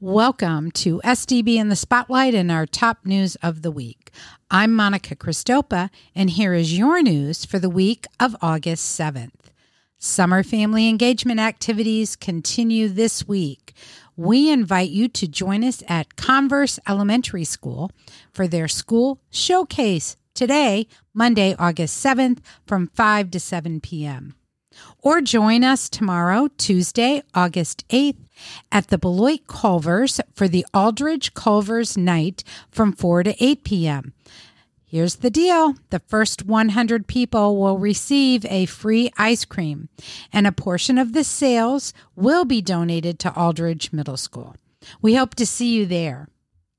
Welcome 0.00 0.70
to 0.72 1.00
SDB 1.04 1.56
in 1.56 1.70
the 1.70 1.74
Spotlight 1.74 2.32
and 2.32 2.52
our 2.52 2.66
top 2.66 2.98
news 3.04 3.34
of 3.42 3.62
the 3.62 3.72
week. 3.72 4.12
I'm 4.48 4.72
Monica 4.72 5.16
Christopa, 5.16 5.90
and 6.14 6.30
here 6.30 6.54
is 6.54 6.78
your 6.78 7.02
news 7.02 7.44
for 7.44 7.58
the 7.58 7.68
week 7.68 8.06
of 8.20 8.36
August 8.40 8.96
7th. 8.96 9.50
Summer 9.98 10.44
family 10.44 10.88
engagement 10.88 11.40
activities 11.40 12.14
continue 12.14 12.86
this 12.86 13.26
week. 13.26 13.72
We 14.16 14.52
invite 14.52 14.90
you 14.90 15.08
to 15.08 15.26
join 15.26 15.64
us 15.64 15.82
at 15.88 16.14
Converse 16.14 16.78
Elementary 16.86 17.42
School 17.42 17.90
for 18.32 18.46
their 18.46 18.68
school 18.68 19.20
showcase 19.30 20.16
today, 20.32 20.86
Monday, 21.12 21.56
August 21.58 22.04
7th, 22.04 22.38
from 22.68 22.86
5 22.94 23.32
to 23.32 23.40
7 23.40 23.80
p.m. 23.80 24.36
Or 25.00 25.20
join 25.20 25.64
us 25.64 25.88
tomorrow, 25.88 26.48
Tuesday, 26.58 27.22
August 27.34 27.86
8th, 27.88 28.16
at 28.70 28.88
the 28.88 28.98
Beloit 28.98 29.46
Culvers 29.46 30.20
for 30.34 30.48
the 30.48 30.66
Aldrich 30.74 31.34
Culvers 31.34 31.96
Night 31.96 32.44
from 32.70 32.92
4 32.92 33.24
to 33.24 33.44
8 33.44 33.64
p.m. 33.64 34.12
Here's 34.90 35.16
the 35.16 35.30
deal 35.30 35.74
the 35.90 35.98
first 35.98 36.46
100 36.46 37.06
people 37.06 37.60
will 37.60 37.78
receive 37.78 38.46
a 38.46 38.64
free 38.64 39.10
ice 39.18 39.44
cream, 39.44 39.90
and 40.32 40.46
a 40.46 40.52
portion 40.52 40.96
of 40.96 41.12
the 41.12 41.24
sales 41.24 41.92
will 42.16 42.46
be 42.46 42.62
donated 42.62 43.18
to 43.18 43.34
Aldrich 43.34 43.92
Middle 43.92 44.16
School. 44.16 44.56
We 45.02 45.14
hope 45.14 45.34
to 45.34 45.44
see 45.44 45.74
you 45.74 45.84
there. 45.84 46.28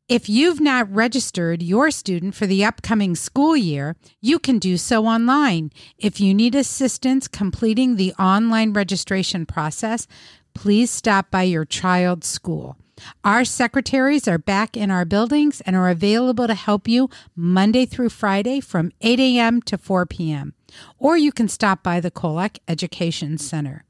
If 0.09 0.27
you've 0.27 0.59
not 0.59 0.91
registered 0.91 1.62
your 1.62 1.91
student 1.91 2.34
for 2.34 2.48
the 2.48 2.66
upcoming 2.66 3.16
school 3.16 3.55
year, 3.55 3.95
you 4.22 4.40
can 4.40 4.58
do 4.58 4.76
so 4.76 5.05
online. 5.05 5.72
If 6.00 6.20
you 6.20 6.34
need 6.34 6.55
assistance 6.55 7.27
completing 7.27 7.95
the 7.95 8.14
online 8.14 8.73
registration 8.73 9.45
process, 9.45 10.08
please 10.56 10.89
stop 10.89 11.30
by 11.30 11.44
your 11.44 11.64
child's 11.64 12.25
school. 12.25 12.75
Our 13.23 13.45
secretaries 13.45 14.28
are 14.28 14.39
back 14.39 14.75
in 14.75 14.89
our 14.89 15.06
buildings 15.06 15.61
and 15.61 15.75
are 15.75 15.89
available 15.89 16.48
to 16.48 16.55
help 16.55 16.88
you 16.88 17.11
Monday 17.36 17.86
through 17.86 18.09
Friday 18.09 18.61
from 18.61 18.92
8 19.02 19.20
a.m. 19.20 19.61
to 19.61 19.78
4 19.78 20.08
p.m. 20.08 20.55
Or 20.98 21.17
you 21.17 21.31
can 21.31 21.48
stop 21.48 21.83
by 21.83 22.00
the 22.00 22.09
Kolek 22.09 22.58
Education 22.67 23.38
Center. 23.38 23.86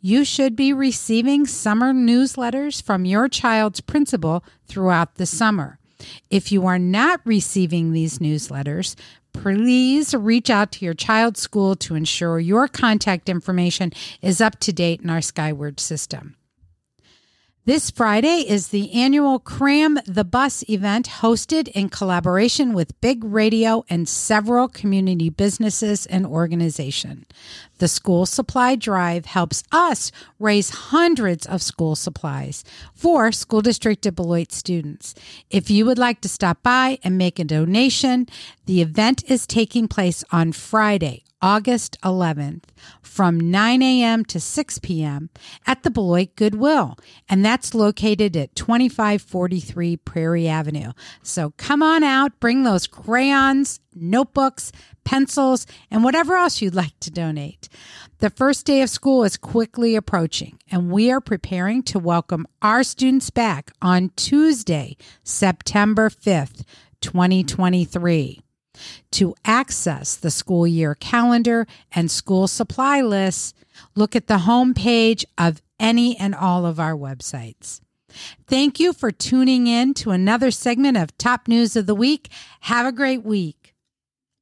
You 0.00 0.24
should 0.24 0.56
be 0.56 0.72
receiving 0.72 1.46
summer 1.46 1.92
newsletters 1.92 2.82
from 2.82 3.04
your 3.04 3.28
child's 3.28 3.80
principal 3.80 4.44
throughout 4.66 5.16
the 5.16 5.26
summer. 5.26 5.78
If 6.30 6.50
you 6.50 6.66
are 6.66 6.78
not 6.78 7.20
receiving 7.24 7.92
these 7.92 8.18
newsletters, 8.18 8.96
please 9.32 10.14
reach 10.14 10.50
out 10.50 10.72
to 10.72 10.84
your 10.84 10.94
child's 10.94 11.40
school 11.40 11.76
to 11.76 11.94
ensure 11.94 12.38
your 12.38 12.68
contact 12.68 13.28
information 13.28 13.92
is 14.22 14.40
up 14.40 14.58
to 14.60 14.72
date 14.72 15.02
in 15.02 15.10
our 15.10 15.20
Skyward 15.20 15.78
system. 15.78 16.36
This 17.66 17.90
Friday 17.90 18.46
is 18.48 18.68
the 18.68 18.90
annual 18.94 19.38
Cram 19.38 19.98
the 20.06 20.24
Bus 20.24 20.64
event 20.66 21.06
hosted 21.20 21.68
in 21.68 21.90
collaboration 21.90 22.72
with 22.72 22.98
Big 23.02 23.22
Radio 23.22 23.84
and 23.90 24.08
several 24.08 24.66
community 24.66 25.28
businesses 25.28 26.06
and 26.06 26.24
organizations. 26.24 27.26
The 27.76 27.86
school 27.86 28.24
supply 28.24 28.76
drive 28.76 29.26
helps 29.26 29.62
us 29.70 30.10
raise 30.38 30.70
hundreds 30.70 31.44
of 31.44 31.60
school 31.60 31.96
supplies 31.96 32.64
for 32.94 33.30
School 33.30 33.60
District 33.60 34.06
of 34.06 34.16
Beloit 34.16 34.52
students. 34.52 35.14
If 35.50 35.70
you 35.70 35.84
would 35.84 35.98
like 35.98 36.22
to 36.22 36.30
stop 36.30 36.62
by 36.62 36.98
and 37.04 37.18
make 37.18 37.38
a 37.38 37.44
donation, 37.44 38.26
the 38.64 38.80
event 38.80 39.22
is 39.30 39.46
taking 39.46 39.86
place 39.86 40.24
on 40.32 40.52
Friday, 40.52 41.24
August 41.42 41.98
11th 42.02 42.64
from 43.02 43.38
9 43.38 43.82
a.m. 43.82 44.24
to 44.26 44.38
6 44.38 44.78
p.m. 44.80 45.30
at 45.66 45.82
the 45.82 45.90
Beloit 45.90 46.36
Goodwill, 46.36 46.96
and 47.28 47.44
that's 47.44 47.74
located 47.74 48.36
at 48.36 48.54
2543 48.54 49.96
Prairie 49.98 50.48
Avenue. 50.48 50.92
So 51.22 51.54
come 51.56 51.82
on 51.82 52.04
out, 52.04 52.38
bring 52.40 52.62
those 52.62 52.86
crayons, 52.86 53.80
notebooks, 53.94 54.72
pencils, 55.04 55.66
and 55.90 56.04
whatever 56.04 56.36
else 56.36 56.60
you'd 56.60 56.74
like 56.74 56.98
to 57.00 57.10
donate. 57.10 57.68
The 58.18 58.30
first 58.30 58.66
day 58.66 58.82
of 58.82 58.90
school 58.90 59.24
is 59.24 59.36
quickly 59.36 59.96
approaching, 59.96 60.58
and 60.70 60.90
we 60.90 61.10
are 61.10 61.20
preparing 61.20 61.82
to 61.84 61.98
welcome 61.98 62.46
our 62.60 62.82
students 62.82 63.30
back 63.30 63.72
on 63.80 64.10
Tuesday, 64.16 64.96
September 65.24 66.10
5th, 66.10 66.64
2023. 67.00 68.42
To 69.12 69.34
access 69.44 70.16
the 70.16 70.30
school 70.30 70.66
year 70.66 70.94
calendar 70.94 71.66
and 71.92 72.10
school 72.10 72.48
supply 72.48 73.00
lists, 73.00 73.54
look 73.94 74.16
at 74.16 74.26
the 74.26 74.38
homepage 74.38 75.24
of 75.38 75.62
any 75.78 76.16
and 76.16 76.34
all 76.34 76.66
of 76.66 76.78
our 76.80 76.94
websites. 76.94 77.80
Thank 78.46 78.80
you 78.80 78.92
for 78.92 79.10
tuning 79.10 79.66
in 79.66 79.94
to 79.94 80.10
another 80.10 80.50
segment 80.50 80.96
of 80.96 81.16
Top 81.16 81.46
News 81.46 81.76
of 81.76 81.86
the 81.86 81.94
Week. 81.94 82.28
Have 82.62 82.86
a 82.86 82.92
great 82.92 83.24
week. 83.24 83.59